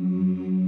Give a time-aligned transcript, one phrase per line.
[0.00, 0.59] Hmm.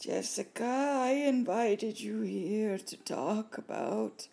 [0.00, 4.28] Jessica, I invited you here to talk about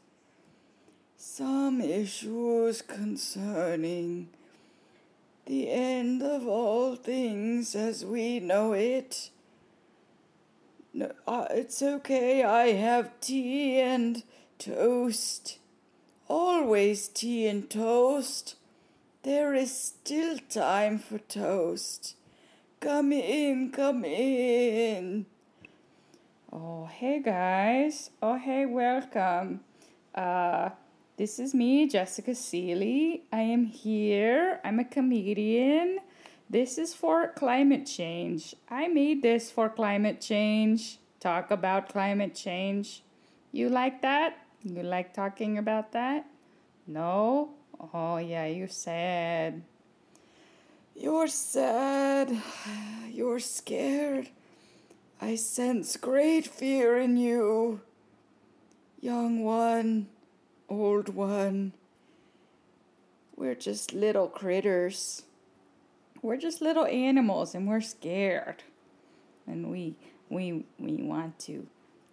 [1.17, 4.29] some issues concerning
[5.48, 9.31] the end of all things as we know it.
[10.93, 14.21] No, uh, it's okay, I have tea and
[14.59, 15.57] toast.
[16.27, 18.53] Always tea and toast.
[19.23, 22.15] There is still time for toast.
[22.79, 25.25] Come in, come in.
[26.57, 28.11] Oh, hey guys.
[28.21, 29.59] Oh, hey, welcome.
[30.15, 30.70] Uh,
[31.17, 33.23] this is me, Jessica Seely.
[33.29, 34.62] I am here.
[34.63, 35.99] I'm a comedian.
[36.49, 38.55] This is for climate change.
[38.70, 40.99] I made this for climate change.
[41.20, 43.03] Talk about climate change.
[43.51, 44.37] You like that?
[44.63, 46.25] You like talking about that?
[46.87, 47.49] No?
[47.93, 49.62] Oh, yeah, you're sad.
[50.95, 52.31] You're sad.
[53.12, 54.29] You're scared.
[55.21, 57.80] I sense great fear in you.
[58.99, 60.08] Young one,
[60.68, 61.71] old one.
[63.38, 65.24] We're just little critters.
[66.22, 68.64] We're just little animals and we're scared.
[69.48, 69.96] And we
[70.30, 71.66] we we want to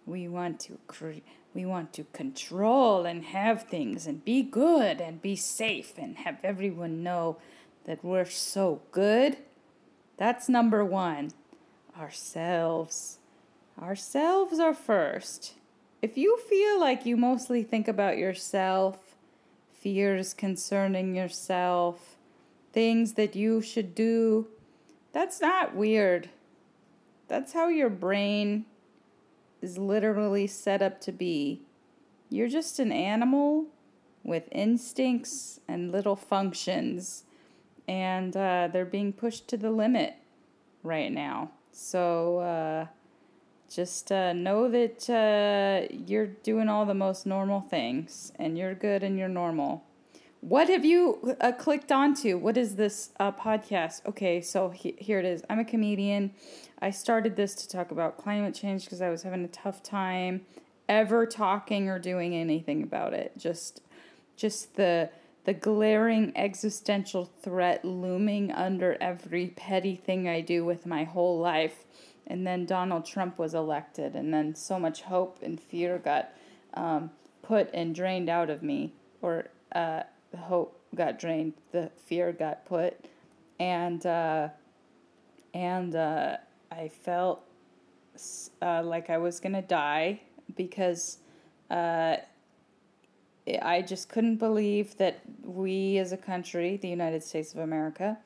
[0.05, 5.21] we want to cre- we want to control and have things and be good and
[5.21, 7.37] be safe and have everyone know
[7.85, 9.37] that we're so good.
[10.17, 11.31] That's number 1
[11.97, 13.19] ourselves.
[13.81, 15.53] Ourselves are first.
[16.01, 19.15] If you feel like you mostly think about yourself,
[19.71, 22.17] fears concerning yourself,
[22.71, 24.47] things that you should do,
[25.11, 26.29] that's not weird.
[27.27, 28.65] That's how your brain
[29.61, 31.61] is literally set up to be.
[32.29, 33.67] You're just an animal
[34.23, 37.23] with instincts and little functions,
[37.87, 40.15] and uh, they're being pushed to the limit
[40.81, 41.51] right now.
[41.73, 42.85] So uh,
[43.67, 49.01] just uh, know that uh, you're doing all the most normal things and you're good
[49.03, 49.83] and you're normal.
[50.41, 52.37] What have you uh, clicked onto?
[52.37, 54.05] What is this uh, podcast?
[54.05, 55.41] Okay, so he- here it is.
[55.49, 56.33] I'm a comedian.
[56.79, 60.45] I started this to talk about climate change because I was having a tough time
[60.87, 63.31] ever talking or doing anything about it.
[63.37, 63.81] Just,
[64.35, 65.09] just the
[65.45, 71.83] the glaring existential threat looming under every petty thing I do with my whole life.
[72.25, 76.29] And then Donald Trump was elected, and then so much hope and fear got
[76.73, 77.11] um,
[77.41, 82.65] put and drained out of me, or uh, the hope got drained, the fear got
[82.65, 82.95] put,
[83.59, 84.47] and uh,
[85.53, 86.37] and uh,
[86.71, 87.43] I felt
[88.61, 90.21] uh, like I was gonna die
[90.55, 91.17] because
[91.69, 92.17] uh,
[93.47, 98.17] I just couldn't believe that we as a country, the United States of America,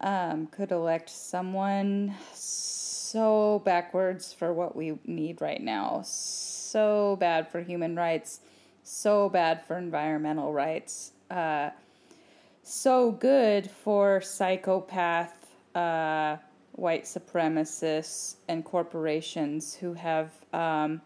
[0.00, 7.60] um, could elect someone so backwards for what we need right now, so bad for
[7.60, 8.40] human rights,
[8.82, 11.70] so bad for environmental rights, uh,
[12.62, 15.32] so good for psychopath
[15.74, 16.36] uh,
[16.72, 21.00] white supremacists and corporations who have um,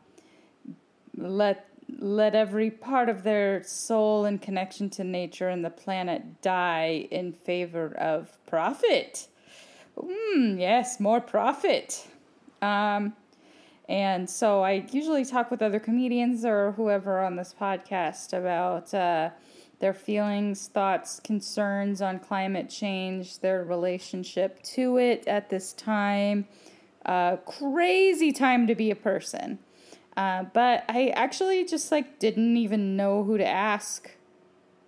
[1.16, 1.67] let
[1.98, 7.32] let every part of their soul and connection to nature and the planet die in
[7.32, 9.26] favor of profit.
[9.96, 12.06] Mm, yes, more profit.
[12.62, 13.14] Um,
[13.88, 19.30] and so I usually talk with other comedians or whoever on this podcast about uh,
[19.80, 26.46] their feelings, thoughts, concerns on climate change, their relationship to it at this time.
[27.06, 29.58] Uh, crazy time to be a person.
[30.18, 34.10] Uh, but I actually just like didn't even know who to ask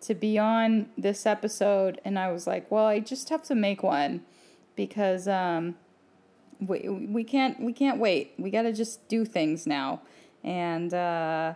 [0.01, 3.85] to be on this episode, and I was like, well, I just have to make
[3.85, 4.23] one
[4.75, 5.77] because um,
[6.59, 8.33] we we can't we can't wait.
[8.39, 10.01] We got to just do things now,
[10.43, 11.55] and uh,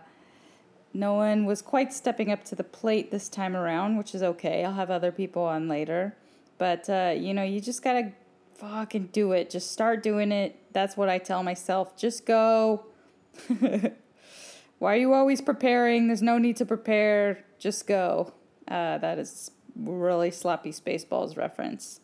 [0.93, 4.63] no one was quite stepping up to the plate this time around, which is okay.
[4.63, 6.15] I'll have other people on later.
[6.57, 8.13] But, uh, you know, you just gotta
[8.53, 9.49] fucking do it.
[9.49, 10.55] Just start doing it.
[10.71, 11.97] That's what I tell myself.
[11.97, 12.85] Just go.
[14.79, 16.07] Why are you always preparing?
[16.07, 17.45] There's no need to prepare.
[17.59, 18.33] Just go.
[18.67, 22.01] Uh, that is really sloppy Spaceballs reference.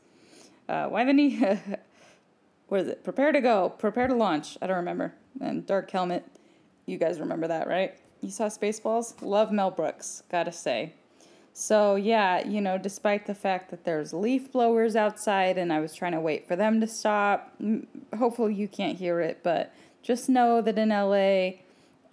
[0.69, 1.39] Uh, why the need?
[2.67, 3.03] what is it?
[3.03, 3.69] Prepare to go.
[3.77, 4.57] Prepare to launch.
[4.61, 5.13] I don't remember.
[5.41, 6.25] And Dark Helmet.
[6.85, 7.97] You guys remember that, right?
[8.21, 9.15] You saw Spaceballs?
[9.21, 10.93] Love Mel Brooks, gotta say.
[11.53, 15.93] So, yeah, you know, despite the fact that there's leaf blowers outside and I was
[15.93, 17.53] trying to wait for them to stop,
[18.17, 21.61] hopefully you can't hear it, but just know that in LA,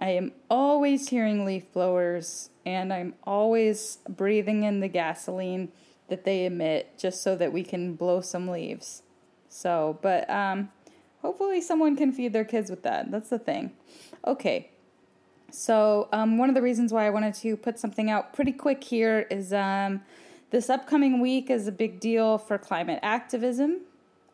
[0.01, 5.73] I am always hearing leaf blowers and I'm always breathing in the gasoline
[6.09, 9.03] that they emit just so that we can blow some leaves.
[9.49, 10.71] So, but um,
[11.23, 13.11] hopefully someone can feed their kids with that.
[13.11, 13.73] That's the thing.
[14.27, 14.71] Okay.
[15.51, 18.85] So, um, one of the reasons why I wanted to put something out pretty quick
[18.85, 20.03] here is um,
[20.51, 23.81] this upcoming week is a big deal for climate activism.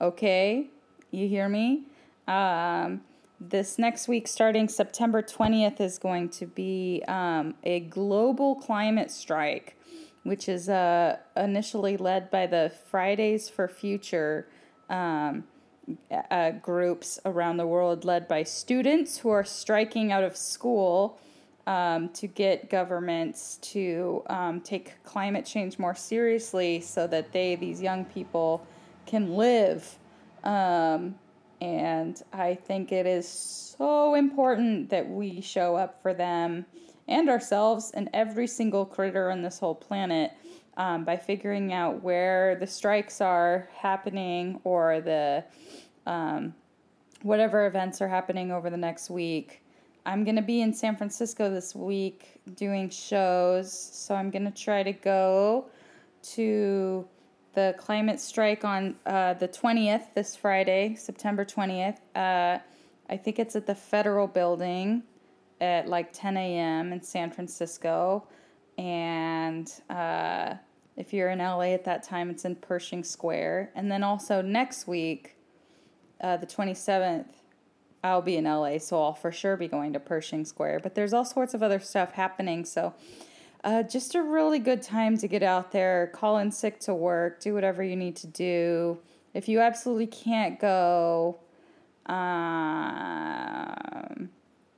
[0.00, 0.66] Okay,
[1.12, 1.84] you hear me?
[2.26, 3.02] Um,
[3.40, 9.76] this next week, starting September 20th, is going to be um, a global climate strike,
[10.22, 14.48] which is uh, initially led by the Fridays for Future
[14.88, 15.44] um,
[16.30, 21.18] uh, groups around the world, led by students who are striking out of school
[21.66, 27.80] um, to get governments to um, take climate change more seriously so that they, these
[27.80, 28.66] young people,
[29.06, 29.98] can live.
[30.44, 31.16] Um,
[31.64, 36.66] and I think it is so important that we show up for them
[37.08, 40.32] and ourselves and every single critter on this whole planet
[40.76, 45.42] um, by figuring out where the strikes are happening or the
[46.06, 46.54] um,
[47.22, 49.62] whatever events are happening over the next week.
[50.04, 54.50] I'm going to be in San Francisco this week doing shows, so I'm going to
[54.50, 55.64] try to go
[56.34, 57.08] to
[57.54, 61.98] the climate strike on uh, the 20th, this Friday, September 20th.
[62.14, 62.58] Uh,
[63.08, 65.02] I think it's at the Federal Building
[65.60, 66.92] at like 10 a.m.
[66.92, 68.26] in San Francisco.
[68.76, 70.54] And uh,
[70.96, 73.70] if you're in LA at that time, it's in Pershing Square.
[73.74, 75.36] And then also next week,
[76.20, 77.26] uh, the 27th,
[78.02, 80.80] I'll be in LA, so I'll for sure be going to Pershing Square.
[80.80, 82.94] But there's all sorts of other stuff happening, so
[83.64, 87.40] uh, just a really good time to get out there, call in sick to work,
[87.40, 88.98] do whatever you need to do.
[89.32, 91.38] If you absolutely can't go,
[92.06, 92.14] um,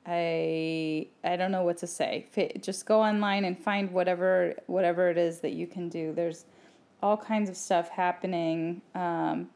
[0.06, 2.26] I I don't know what to say.
[2.60, 6.12] Just go online and find whatever whatever it is that you can do.
[6.12, 6.44] There's
[7.02, 9.48] all kinds of stuff happening, um,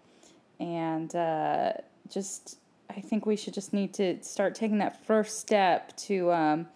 [0.58, 1.74] and uh,
[2.08, 2.58] just
[2.90, 6.66] I think we should just need to start taking that first step to um,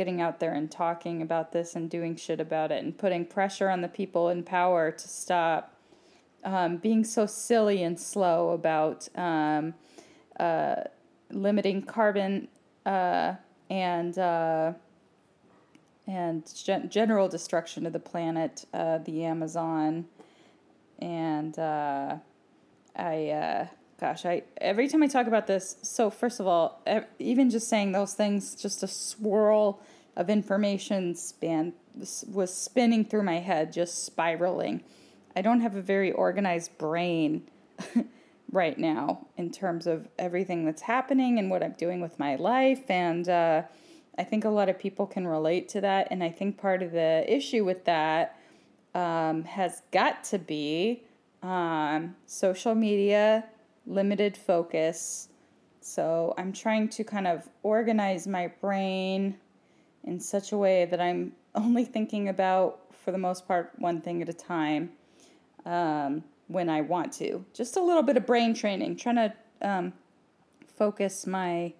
[0.00, 3.68] getting out there and talking about this and doing shit about it and putting pressure
[3.68, 5.74] on the people in power to stop
[6.42, 9.74] um, being so silly and slow about um,
[10.38, 10.76] uh,
[11.30, 12.48] limiting carbon
[12.86, 13.34] uh,
[13.68, 14.72] and uh,
[16.06, 20.06] and gen- general destruction of the planet, uh, the Amazon,
[20.98, 22.16] and uh,
[22.96, 23.66] I uh,
[24.00, 25.76] gosh, I every time I talk about this.
[25.82, 26.82] So first of all,
[27.18, 29.80] even just saying those things, just a swirl
[30.16, 31.72] of information span
[32.28, 34.82] was spinning through my head, just spiraling.
[35.36, 37.48] I don't have a very organized brain.
[38.52, 42.90] right now in terms of everything that's happening and what I'm doing with my life.
[42.90, 43.62] And uh,
[44.18, 46.08] I think a lot of people can relate to that.
[46.10, 48.36] And I think part of the issue with that
[48.94, 51.04] um, has got to be
[51.42, 53.44] um, social media,
[53.90, 55.28] limited focus.
[55.80, 59.36] So I'm trying to kind of organize my brain
[60.04, 64.22] in such a way that I'm only thinking about, for the most part, one thing
[64.22, 64.90] at a time.
[65.66, 67.44] Um, when I want to.
[67.54, 69.32] Just a little bit of brain training, trying to
[69.62, 69.92] um,
[70.76, 71.72] focus my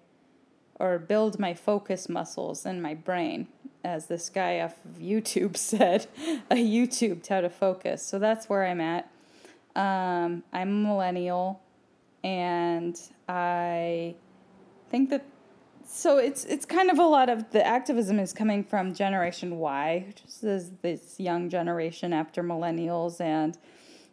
[0.79, 3.47] or build my focus muscles in my brain,
[3.83, 6.07] as this guy off of YouTube said.
[6.49, 8.01] I YouTubed how to focus.
[8.03, 9.11] So that's where I'm at.
[9.75, 11.61] Um, I'm a millennial,
[12.23, 14.15] and I
[14.89, 15.25] think that
[15.87, 20.05] so it's it's kind of a lot of the activism is coming from Generation Y,
[20.07, 23.57] which is this young generation after millennials, and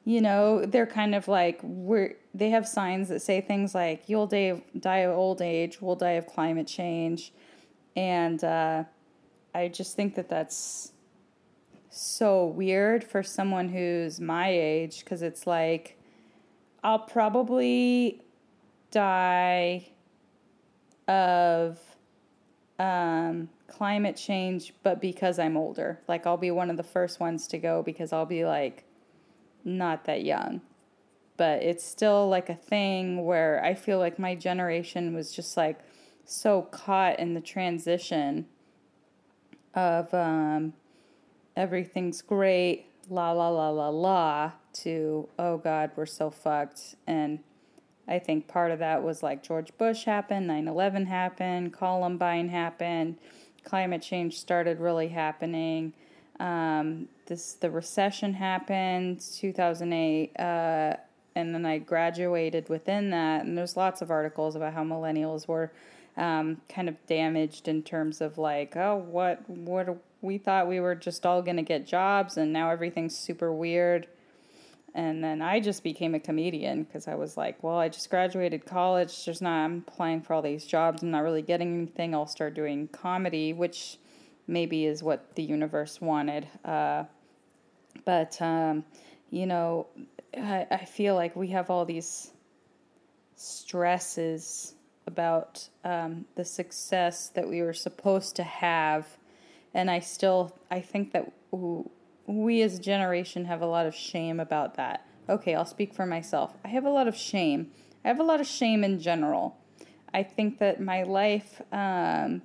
[0.04, 4.26] you know, they're kind of like we're they have signs that say things like "You'll
[4.26, 7.32] die, die of old age," "We'll die of climate change,"
[7.94, 8.84] and uh,
[9.54, 10.92] I just think that that's
[11.90, 15.97] so weird for someone who's my age because it's like
[16.82, 18.22] I'll probably
[18.90, 19.88] die
[21.06, 21.78] of
[22.78, 26.00] um, climate change, but because I'm older.
[26.06, 28.84] Like, I'll be one of the first ones to go because I'll be like
[29.64, 30.60] not that young.
[31.36, 35.78] But it's still like a thing where I feel like my generation was just like
[36.24, 38.46] so caught in the transition
[39.74, 40.72] of um,
[41.56, 46.94] everything's great, la la la la la, to oh God, we're so fucked.
[47.06, 47.40] And
[48.06, 53.16] I think part of that was like George Bush happened, 9 11 happened, Columbine happened,
[53.64, 55.92] climate change started really happening.
[56.40, 60.96] Um, this the recession happened 2008 uh,
[61.34, 65.72] and then I graduated within that and there's lots of articles about how millennials were
[66.16, 70.94] um, kind of damaged in terms of like oh what what we thought we were
[70.94, 74.06] just all going to get jobs and now everything's super weird
[74.98, 78.66] and then I just became a comedian because I was like, well, I just graduated
[78.66, 79.24] college.
[79.24, 81.04] There's not, I'm applying for all these jobs.
[81.04, 82.16] I'm not really getting anything.
[82.16, 83.98] I'll start doing comedy, which
[84.48, 86.48] maybe is what the universe wanted.
[86.64, 87.04] Uh,
[88.04, 88.84] but, um,
[89.30, 89.86] you know,
[90.36, 92.32] I, I feel like we have all these
[93.36, 94.74] stresses
[95.06, 99.06] about um, the success that we were supposed to have.
[99.74, 101.32] And I still, I think that
[102.28, 105.06] we as a generation have a lot of shame about that.
[105.28, 106.54] Okay, I'll speak for myself.
[106.64, 107.70] I have a lot of shame.
[108.04, 109.56] I have a lot of shame in general.
[110.12, 112.42] I think that my life, um,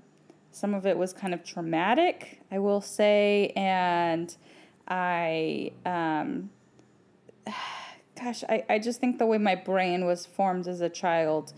[0.51, 4.35] some of it was kind of traumatic, I will say, and
[4.87, 6.49] I, um,
[8.21, 11.53] gosh, I, I just think the way my brain was formed as a child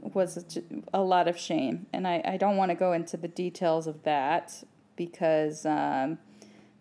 [0.00, 0.44] was a,
[0.92, 1.86] a lot of shame.
[1.92, 4.64] And I, I don't want to go into the details of that
[4.96, 6.18] because um,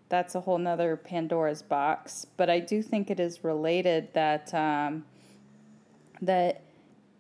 [0.10, 2.26] that's a whole nother Pandora's box.
[2.38, 5.06] But I do think it is related that um,
[6.22, 6.62] that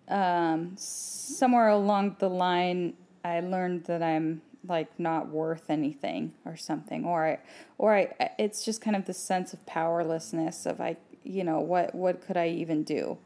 [0.07, 2.93] um, somewhere along the line
[3.23, 7.39] I learned that I'm like not worth anything or something, or I,
[7.77, 11.95] or I, it's just kind of the sense of powerlessness of I, you know, what
[11.95, 13.17] what could I even do,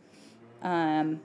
[0.61, 1.21] um,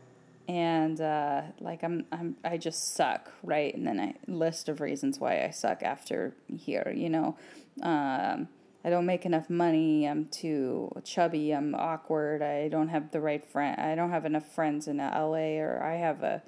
[0.48, 3.74] and uh, like I'm I'm I just suck, right?
[3.74, 7.36] And then I list of reasons why I suck after here, you know.
[7.82, 8.48] Um,
[8.84, 10.06] I don't make enough money.
[10.06, 11.52] I'm too chubby.
[11.52, 12.42] I'm awkward.
[12.42, 13.80] I don't have the right friend.
[13.80, 16.42] I don't have enough friends in LA, or I have a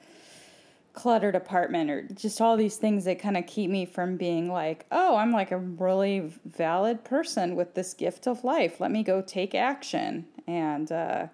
[0.93, 4.87] cluttered apartment, or just all these things that kind of keep me from being like,
[4.91, 8.81] oh, I'm like a really valid person with this gift of life.
[8.81, 10.27] Let me go take action.
[10.47, 11.27] And uh,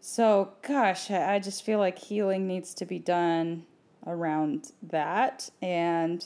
[0.00, 3.64] so, gosh, I just feel like healing needs to be done
[4.06, 5.48] around that.
[5.62, 6.24] And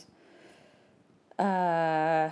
[1.39, 2.31] uh,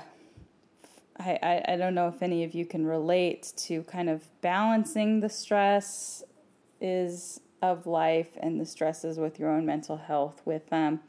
[1.18, 5.20] I, I, I don't know if any of you can relate to kind of balancing
[5.20, 6.22] the stress
[6.80, 11.00] is of life and the stresses with your own mental health with um,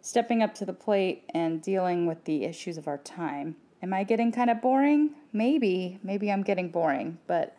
[0.00, 3.56] stepping up to the plate and dealing with the issues of our time.
[3.82, 5.10] Am I getting kind of boring?
[5.32, 5.98] Maybe.
[6.02, 7.56] Maybe I'm getting boring, but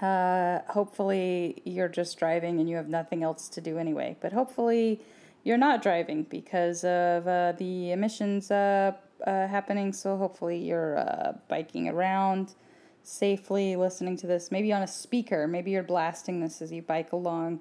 [0.00, 4.16] uh, hopefully you're just driving and you have nothing else to do anyway.
[4.20, 5.00] But hopefully
[5.42, 8.92] you're not driving because of uh, the emissions uh,
[9.26, 9.92] uh, happening.
[9.92, 12.54] So hopefully you're uh, biking around
[13.02, 15.46] safely, listening to this, maybe on a speaker.
[15.46, 17.60] Maybe you're blasting this as you bike along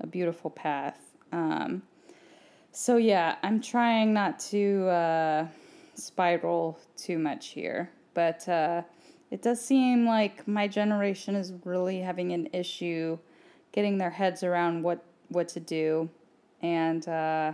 [0.00, 0.98] a beautiful path.
[1.32, 1.82] Um,
[2.72, 5.46] so yeah, I'm trying not to uh,
[5.94, 8.82] spiral too much here, but uh,
[9.30, 13.18] it does seem like my generation is really having an issue
[13.72, 16.08] getting their heads around what what to do,
[16.62, 17.52] and uh,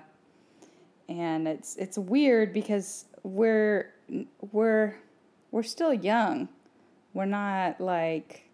[1.08, 3.92] and it's it's weird because we're
[4.52, 4.96] we're
[5.50, 6.48] we're still young.
[7.12, 8.44] We're not like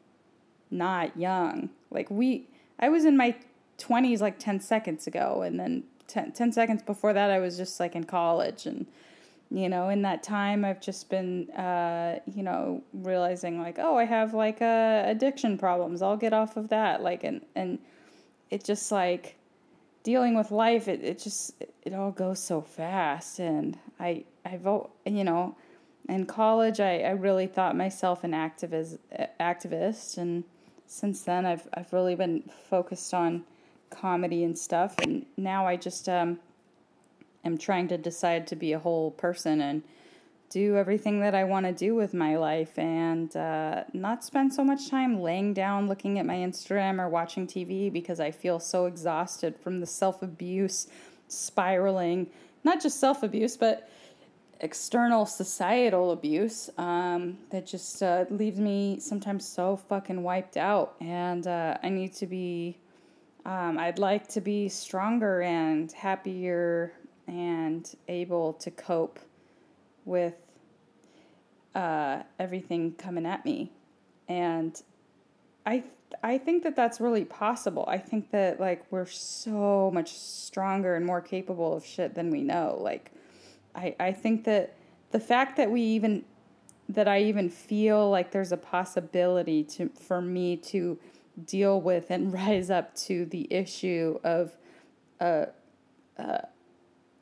[0.71, 1.71] not young.
[1.91, 3.35] Like we I was in my
[3.79, 7.79] 20s like 10 seconds ago and then 10, 10 seconds before that I was just
[7.79, 8.87] like in college and
[9.51, 14.05] you know in that time I've just been uh you know realizing like oh I
[14.05, 16.03] have like uh addiction problems.
[16.03, 17.79] I'll get off of that like and and
[18.51, 19.37] it just like
[20.07, 23.41] dealing with life it, it just it all goes so fast.
[23.41, 25.57] And I I vote, you know,
[26.09, 28.99] in college, I, I really thought myself an activist,
[29.41, 30.45] activist, and
[30.87, 33.45] since then, I've I've really been focused on
[33.91, 36.39] comedy and stuff, and now I just um,
[37.45, 39.83] am trying to decide to be a whole person and
[40.49, 44.65] do everything that I want to do with my life, and uh, not spend so
[44.65, 48.87] much time laying down looking at my Instagram or watching TV because I feel so
[48.87, 50.89] exhausted from the self abuse
[51.29, 52.29] spiraling,
[52.65, 53.89] not just self abuse, but
[54.61, 60.95] external societal abuse um, that just uh, leaves me sometimes so fucking wiped out.
[61.01, 62.79] And uh, I need to be,
[63.45, 66.93] um, I'd like to be stronger and happier
[67.27, 69.19] and able to cope
[70.07, 70.35] with
[71.75, 73.71] uh, everything coming at me.
[74.29, 74.81] And
[75.67, 75.85] I
[76.23, 77.85] I think that that's really possible.
[77.87, 82.43] I think that like we're so much stronger and more capable of shit than we
[82.43, 82.79] know.
[82.81, 83.13] Like
[83.75, 84.75] I I think that
[85.11, 86.25] the fact that we even
[86.89, 90.99] that I even feel like there's a possibility to for me to
[91.45, 94.57] deal with and rise up to the issue of
[95.21, 95.49] a
[96.17, 96.47] a,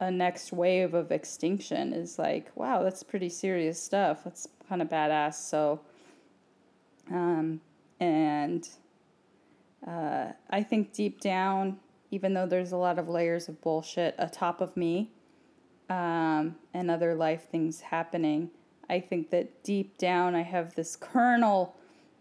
[0.05, 4.25] a next wave of extinction is like wow that's pretty serious stuff.
[4.25, 5.35] That's kind of badass.
[5.35, 5.81] So
[7.11, 7.61] um
[8.01, 8.69] and
[9.87, 11.79] uh, I think deep down
[12.11, 15.11] even though there's a lot of layers of bullshit atop of me
[15.91, 18.51] um, and other life things happening
[18.89, 21.77] I think that deep down I have this kernel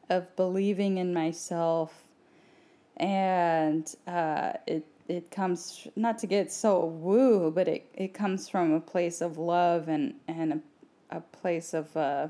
[0.10, 2.04] of believing in myself,
[2.98, 8.74] and uh, it it comes not to get so woo, but it, it comes from
[8.74, 12.28] a place of love and and a, a place of uh,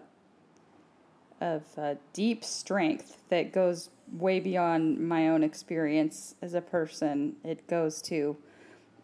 [1.39, 7.35] of uh, deep strength that goes way beyond my own experience as a person.
[7.43, 8.37] It goes to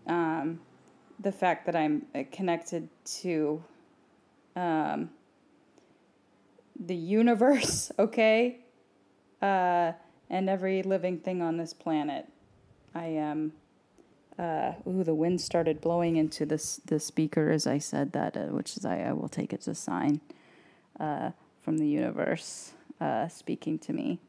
[0.07, 0.59] um,
[1.19, 2.87] the fact that I'm connected
[3.21, 3.63] to
[4.55, 5.09] um,
[6.79, 8.59] the universe, okay?
[9.41, 9.93] Uh,
[10.29, 12.27] and every living thing on this planet.
[12.93, 13.53] I am.
[14.39, 18.43] Uh, ooh, the wind started blowing into this the speaker as I said that, uh,
[18.45, 20.21] which is I, I will take it as a sign
[20.97, 21.31] uh,
[21.61, 24.19] from the universe uh, speaking to me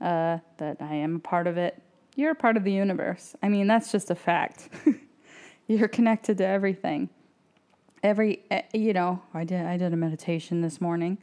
[0.00, 1.82] uh, that I am a part of it.
[2.14, 3.34] You're a part of the universe.
[3.42, 4.68] I mean, that's just a fact.
[5.66, 7.08] You're connected to everything.
[8.04, 11.18] Every, eh, you know, I did I did a meditation this morning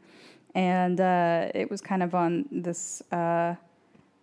[0.54, 3.02] and uh, it was kind of on this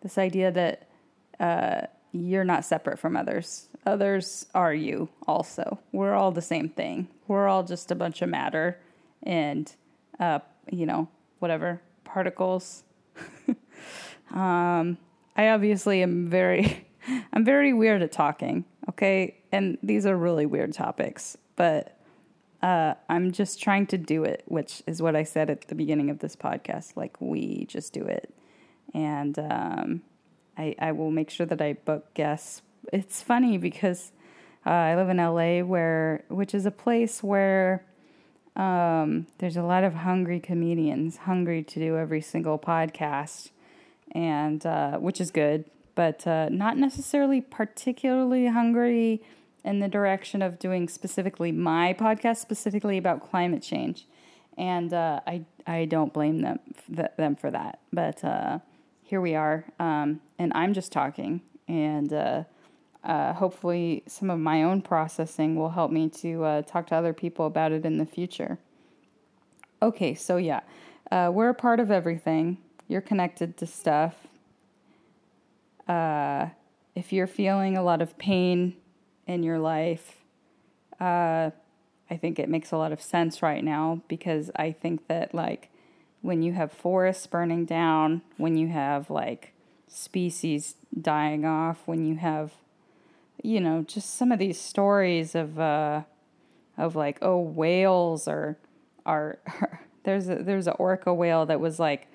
[0.03, 3.69] this idea that you're not separate from others.
[3.87, 5.79] Others are you also.
[5.93, 7.09] We're all the same thing.
[7.29, 8.79] We're all just a bunch of matter
[9.23, 9.73] and
[10.19, 10.41] uh,
[10.71, 12.85] you know whatever particles.
[14.31, 14.99] um,
[15.37, 16.87] I obviously am very
[17.33, 18.65] I'm very weird at talking.
[18.89, 21.97] Okay, and these are really weird topics, but
[22.63, 26.11] uh, I'm just trying to do it, which is what I said at the beginning
[26.11, 26.97] of this podcast.
[26.97, 28.35] Like, we just do it.
[28.93, 30.03] And um,
[30.61, 32.61] I, I will make sure that I book guests.
[32.93, 34.13] It's funny because
[34.67, 37.87] uh, I live in LA, where which is a place where
[38.57, 43.51] um, there's a lot of hungry comedians, hungry to do every single podcast,
[44.13, 49.23] and uh, which is good, but uh, not necessarily particularly hungry
[49.65, 54.07] in the direction of doing specifically my podcast, specifically about climate change.
[54.59, 57.79] And uh, I, I don't blame them, them for that.
[57.93, 58.59] But uh,
[59.11, 59.65] here we are.
[59.79, 61.43] Um, and I'm just talking.
[61.69, 62.45] And uh,
[63.05, 67.13] uh hopefully, some of my own processing will help me to uh, talk to other
[67.13, 68.59] people about it in the future.
[69.83, 70.61] Okay, so yeah,
[71.11, 72.59] uh, we're a part of everything.
[72.89, 74.15] You're connected to stuff.
[76.95, 78.77] if you're feeling a lot of pain,
[79.31, 80.17] in your life,
[81.01, 81.51] uh,
[82.11, 85.71] I think it makes a lot of sense right now because I think that, like,
[86.23, 89.53] when you have forests burning down, when you have, like,
[89.89, 92.53] species dying off, when you have,
[93.43, 96.03] you know, just some of these stories of, uh,
[96.77, 98.57] of like, oh, whales are,
[99.05, 99.39] are,
[100.05, 102.09] there's a, there's an orca whale that was like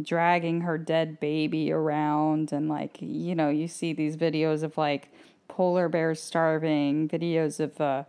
[0.00, 5.08] dragging her dead baby around and like, you know, you see these videos of like
[5.48, 8.04] polar bears starving, videos of uh,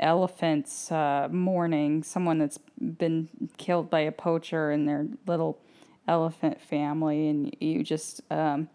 [0.00, 5.58] elephants uh, mourning, someone that's been killed by a poacher and their little
[6.06, 8.68] elephant family, and you just um,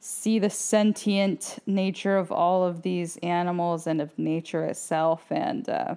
[0.00, 5.24] see the sentient nature of all of these animals and of nature itself.
[5.30, 5.94] And uh,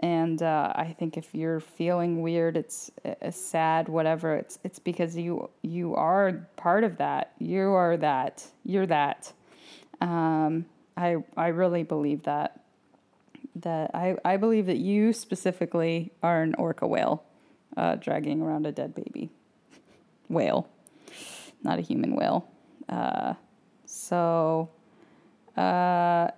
[0.00, 4.34] and uh, I think if you're feeling weird, it's uh, sad, whatever.
[4.34, 7.32] It's it's because you you are part of that.
[7.38, 8.44] You are that.
[8.64, 9.32] You're that.
[10.00, 10.64] Um,
[10.96, 12.59] I I really believe that.
[13.56, 17.24] That I, I believe that you specifically are an orca whale,
[17.76, 19.30] uh, dragging around a dead baby.
[20.28, 20.68] Whale,
[21.62, 22.48] not a human whale.
[22.88, 23.34] Uh,
[23.84, 24.70] so,
[25.56, 26.28] uh,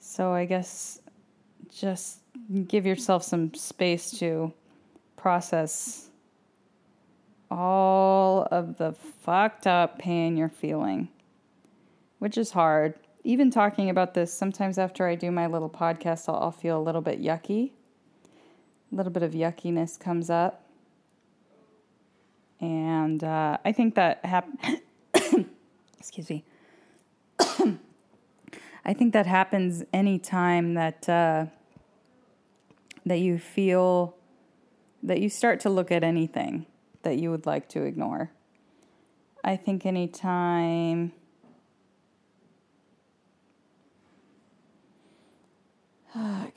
[0.00, 1.00] so I guess
[1.72, 2.18] just
[2.66, 4.52] give yourself some space to
[5.16, 6.10] process
[7.50, 11.08] all of the fucked up pain you're feeling,
[12.18, 12.94] which is hard.
[13.24, 16.82] Even talking about this, sometimes after I do my little podcast, I'll, I'll feel a
[16.82, 17.70] little bit yucky.
[18.90, 20.66] A little bit of yuckiness comes up.
[22.60, 24.80] And uh, I think that happened.
[25.98, 26.44] Excuse me.
[28.84, 31.46] I think that happens anytime that uh,
[33.06, 34.16] that you feel
[35.04, 36.66] that you start to look at anything
[37.02, 38.32] that you would like to ignore.
[39.44, 41.12] I think any anytime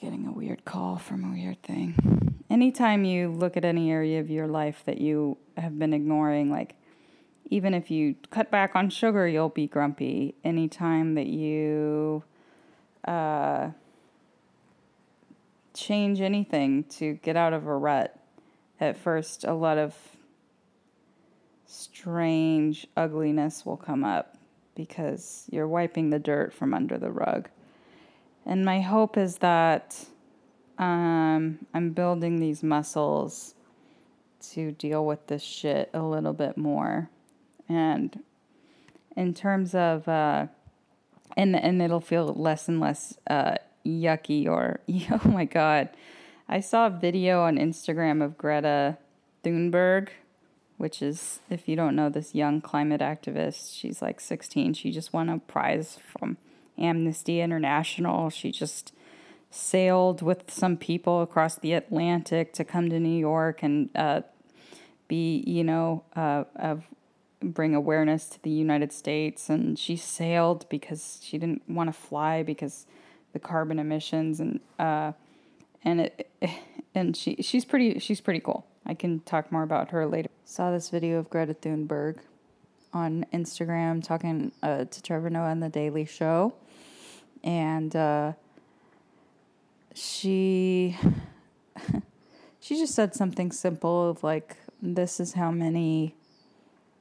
[0.06, 2.36] getting a weird call from a weird thing.
[2.50, 6.76] Anytime you look at any area of your life that you have been ignoring, like
[7.50, 10.36] even if you cut back on sugar, you'll be grumpy.
[10.44, 12.24] Anytime that you
[13.08, 13.70] uh,
[15.74, 18.20] change anything to get out of a rut,
[18.80, 19.96] at first, a lot of
[21.66, 24.38] strange ugliness will come up
[24.76, 27.50] because you're wiping the dirt from under the rug.
[28.46, 30.06] And my hope is that
[30.78, 33.56] um, I'm building these muscles
[34.52, 37.10] to deal with this shit a little bit more.
[37.68, 38.24] And
[39.16, 40.48] in terms of, uh,
[41.38, 45.90] and, and it'll feel less and less uh, yucky or, oh my God.
[46.48, 48.98] I saw a video on Instagram of Greta
[49.44, 50.10] Thunberg,
[50.78, 53.76] which is, if you don't know, this young climate activist.
[53.76, 54.74] She's like 16.
[54.74, 56.38] She just won a prize from
[56.78, 58.30] Amnesty International.
[58.30, 58.94] She just
[59.56, 64.22] sailed with some people across the Atlantic to come to New York and uh,
[65.08, 66.44] be, you know, uh,
[67.42, 69.50] bring awareness to the United States.
[69.50, 72.86] And she sailed because she didn't want to fly because
[73.34, 75.14] the carbon emissions and uh,
[75.84, 76.30] and it
[76.96, 78.66] and she she's pretty she's pretty cool.
[78.86, 80.30] I can talk more about her later.
[80.44, 82.20] Saw this video of Greta Thunberg
[82.94, 86.54] on Instagram talking uh, to Trevor Noah on the Daily Show
[87.44, 88.34] and uh,
[89.96, 90.98] she
[92.60, 96.16] she just said something simple of like this is how many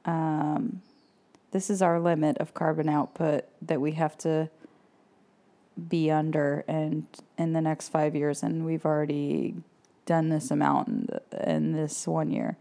[0.05, 0.81] um,
[1.51, 4.49] this is our limit of carbon output that we have to
[5.89, 7.05] be under and
[7.37, 9.55] in the next five years and we've already
[10.05, 12.57] done this amount in, in this one year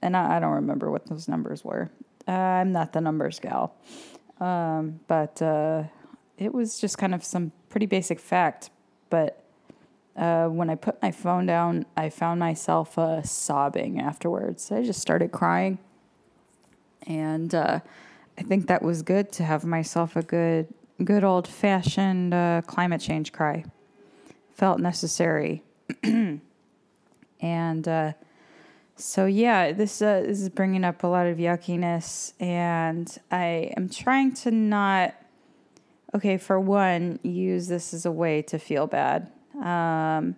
[0.00, 1.90] and I, I, don't remember what those numbers were
[2.28, 3.74] uh, i'm not the numbers gal
[4.40, 5.84] um, but uh,
[6.38, 8.70] it was just kind of some pretty basic fact.
[9.10, 9.43] But
[10.16, 14.70] uh, when I put my phone down, I found myself uh, sobbing afterwards.
[14.70, 15.78] I just started crying.
[17.06, 17.80] And uh,
[18.38, 20.72] I think that was good to have myself a good,
[21.02, 23.64] good old fashioned uh, climate change cry.
[24.54, 25.62] Felt necessary.
[27.40, 28.12] and uh,
[28.96, 32.34] so, yeah, this, uh, this is bringing up a lot of yuckiness.
[32.40, 35.14] And I am trying to not
[36.14, 39.30] okay, for one, use this as a way to feel bad.
[39.62, 40.36] Um,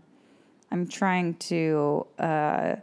[0.70, 2.76] I'm trying to uh,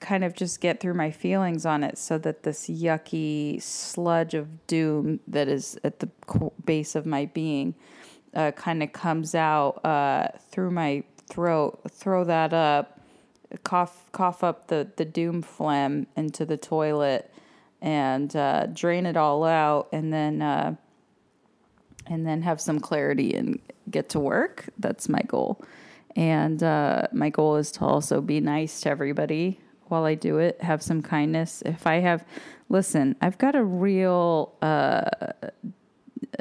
[0.00, 4.66] kind of just get through my feelings on it so that this yucky sludge of
[4.66, 6.08] doom that is at the
[6.64, 7.74] base of my being
[8.34, 13.00] uh, kind of comes out uh, through my throat, throw that up,
[13.64, 17.32] cough, cough up the, the doom phlegm into the toilet,
[17.80, 20.74] and uh, drain it all out, and then uh,
[22.08, 24.68] and then have some clarity and get to work.
[24.78, 25.62] That's my goal.
[26.16, 30.60] And uh, my goal is to also be nice to everybody while I do it,
[30.62, 31.62] have some kindness.
[31.64, 32.24] If I have,
[32.68, 35.08] listen, I've got a real uh,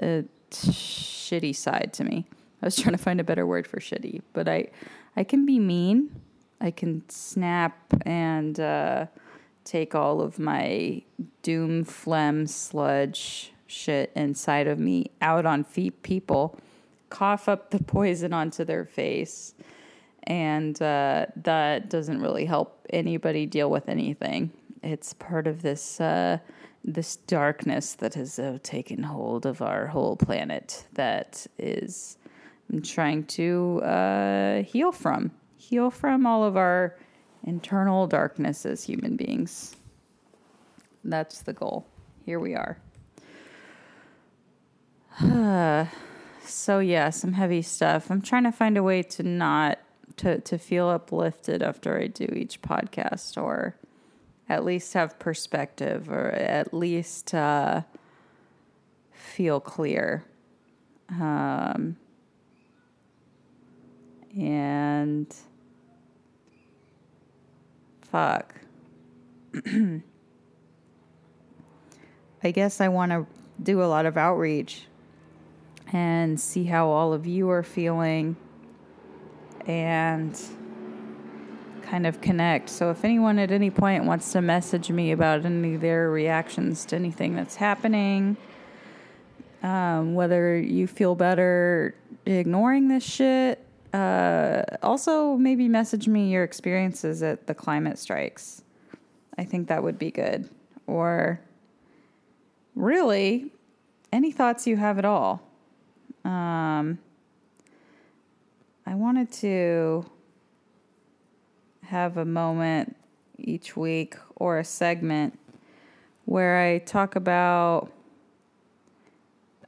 [0.02, 2.26] a shitty side to me.
[2.62, 4.68] I was trying to find a better word for shitty, but I,
[5.16, 6.22] I can be mean.
[6.60, 9.06] I can snap and uh,
[9.64, 11.04] take all of my
[11.44, 16.58] doom, phlegm, sludge, shit inside of me out on feet people,
[17.10, 19.54] cough up the poison onto their face.
[20.24, 24.52] And uh, that doesn't really help anybody deal with anything.
[24.84, 26.40] It's part of this uh,
[26.84, 32.18] this darkness that has uh, taken hold of our whole planet that is
[32.72, 35.32] I'm trying to uh, heal from.
[35.58, 36.98] Heal from all of our
[37.44, 39.76] internal darkness as human beings.
[41.04, 41.86] That's the goal.
[42.26, 42.78] Here we are.
[46.46, 48.12] so yeah, some heavy stuff.
[48.12, 49.80] I'm trying to find a way to not
[50.18, 53.76] to to feel uplifted after I do each podcast, or
[54.48, 57.82] at least have perspective, or at least uh,
[59.12, 60.24] feel clear.
[61.10, 61.98] Um,
[64.38, 65.34] and
[68.04, 68.54] fuck.
[72.44, 73.26] I guess I want to
[73.64, 74.86] do a lot of outreach
[75.94, 78.36] and see how all of you are feeling
[79.66, 80.40] and
[81.82, 82.70] kind of connect.
[82.70, 86.86] So if anyone at any point wants to message me about any of their reactions
[86.86, 88.38] to anything that's happening,
[89.64, 91.96] Um, whether you feel better
[92.28, 93.66] ignoring this shit.
[93.92, 98.62] Uh, also, maybe message me your experiences at the climate strikes.
[99.36, 100.48] I think that would be good.
[100.86, 101.40] Or
[102.76, 103.52] really,
[104.14, 105.42] any thoughts you have at all.
[106.26, 107.00] Um,
[108.86, 110.06] I wanted to
[111.84, 112.96] have a moment
[113.38, 115.38] each week or a segment
[116.26, 117.92] where I talk about,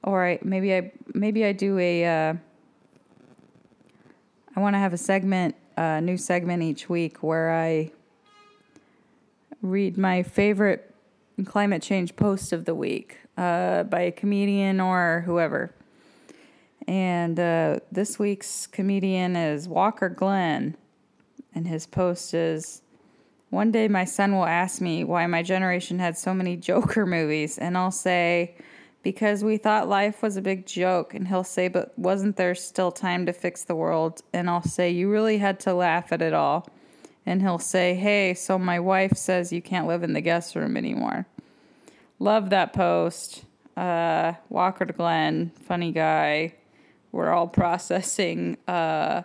[0.03, 2.05] or I maybe I maybe I do a.
[2.05, 2.33] Uh,
[4.55, 7.91] I want to have a segment, a new segment each week where I
[9.61, 10.93] read my favorite
[11.45, 15.73] climate change post of the week uh, by a comedian or whoever.
[16.89, 20.75] And uh, this week's comedian is Walker Glenn,
[21.53, 22.81] and his post is
[23.51, 27.59] One day my son will ask me why my generation had so many Joker movies,
[27.59, 28.55] and I'll say,
[29.03, 31.13] because we thought life was a big joke.
[31.13, 34.23] And he'll say, But wasn't there still time to fix the world?
[34.33, 36.67] And I'll say, You really had to laugh at it all.
[37.23, 40.75] And he'll say, Hey, so my wife says you can't live in the guest room
[40.75, 41.27] anymore.
[42.17, 43.43] Love that post.
[43.77, 46.55] Uh, Walker Glenn, funny guy.
[47.11, 49.23] We're all processing uh,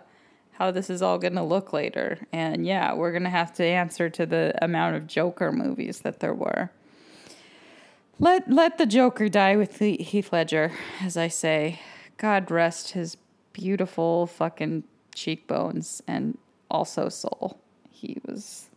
[0.53, 2.19] how this is all going to look later.
[2.31, 6.19] And yeah, we're going to have to answer to the amount of Joker movies that
[6.19, 6.71] there were.
[8.17, 10.71] Let let the Joker die with Heath Ledger,
[11.01, 11.81] as I say.
[12.17, 13.17] God rest his
[13.51, 16.37] beautiful fucking cheekbones and
[16.71, 17.59] also soul.
[17.91, 18.69] He was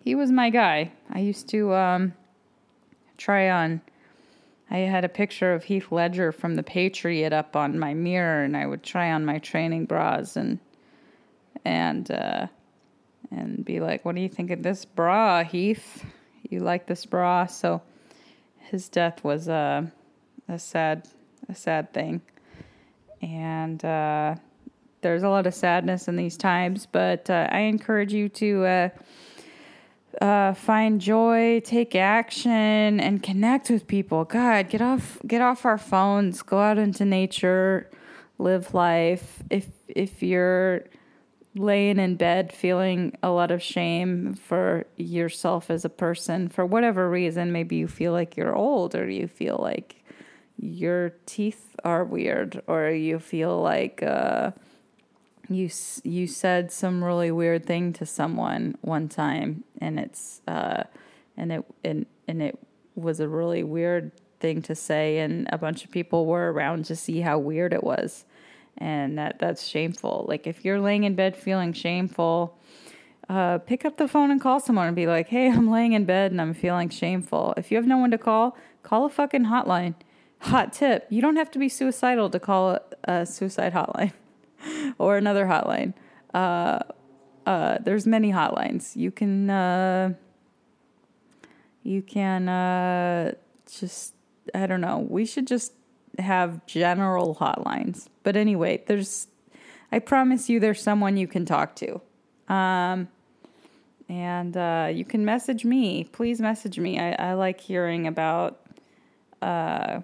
[0.00, 0.92] he was my guy.
[1.10, 2.14] I used to um,
[3.16, 3.82] try on.
[4.70, 8.56] I had a picture of Heath Ledger from The Patriot up on my mirror, and
[8.56, 10.58] I would try on my training bras and
[11.64, 12.46] and uh,
[13.30, 16.04] and be like, "What do you think of this bra, Heath?
[16.48, 17.82] You like this bra?" So
[18.58, 19.90] his death was a
[20.48, 21.08] a sad
[21.48, 22.22] a sad thing,
[23.22, 24.34] and uh,
[25.00, 26.86] there's a lot of sadness in these times.
[26.90, 28.64] But uh, I encourage you to
[30.20, 34.24] uh, find joy, take action, and connect with people.
[34.24, 37.90] God, get off get off our phones, go out into nature,
[38.38, 39.42] live life.
[39.50, 40.84] If if you're
[41.54, 47.08] laying in bed feeling a lot of shame for yourself as a person for whatever
[47.08, 50.04] reason maybe you feel like you're old or you feel like
[50.58, 54.50] your teeth are weird or you feel like uh,
[55.48, 55.70] you
[56.04, 60.84] you said some really weird thing to someone one time and it's uh,
[61.36, 62.58] and it and, and it
[62.94, 66.96] was a really weird thing to say and a bunch of people were around to
[66.96, 68.24] see how weird it was
[68.78, 70.26] and that that's shameful.
[70.28, 72.58] Like if you're laying in bed feeling shameful,
[73.28, 76.04] uh, pick up the phone and call someone and be like, "Hey, I'm laying in
[76.04, 79.46] bed and I'm feeling shameful." If you have no one to call, call a fucking
[79.46, 79.94] hotline.
[80.40, 84.12] Hot tip: you don't have to be suicidal to call a, a suicide hotline
[84.98, 85.94] or another hotline.
[86.34, 86.80] Uh,
[87.46, 88.96] uh, there's many hotlines.
[88.96, 90.14] You can uh,
[91.82, 93.32] you can uh,
[93.70, 94.14] just
[94.54, 95.06] I don't know.
[95.08, 95.72] We should just
[96.18, 98.08] have general hotlines.
[98.22, 99.28] But anyway, there's,
[99.92, 102.00] I promise you, there's someone you can talk to.
[102.52, 103.08] Um,
[104.08, 106.04] and uh, you can message me.
[106.04, 106.98] Please message me.
[106.98, 108.60] I, I like hearing about
[109.42, 110.00] uh,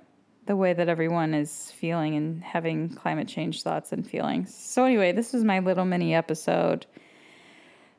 [0.46, 4.54] the way that everyone is feeling and having climate change thoughts and feelings.
[4.54, 6.86] So, anyway, this was my little mini episode.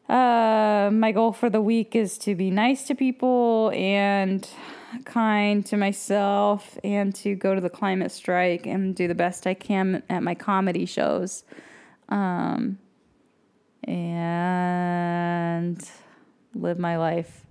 [0.09, 4.47] Uh, my goal for the week is to be nice to people and
[5.05, 9.53] kind to myself and to go to the climate strike and do the best I
[9.53, 11.45] can at my comedy shows.
[12.09, 12.77] Um,
[13.85, 15.89] and
[16.53, 17.45] live my life.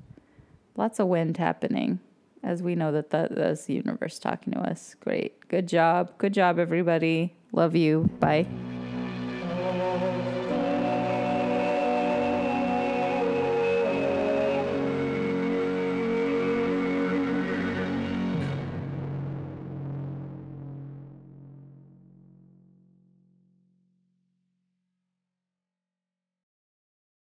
[0.77, 2.01] Lots of wind happening
[2.43, 4.97] as we know that that, that's the universe talking to us.
[5.01, 5.49] Great.
[5.49, 6.17] Good job.
[6.19, 7.35] Good job, everybody.
[7.53, 8.11] Love you.
[8.19, 8.47] Bye.